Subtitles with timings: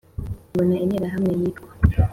[0.51, 1.69] tubona interahamwe yitwa…..